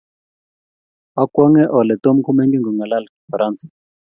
[1.21, 3.65] Akwong'e ole Tom komengen kong'alal Kifaransa.